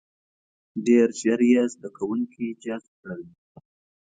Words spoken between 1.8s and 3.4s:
کوونکي جذب کړل.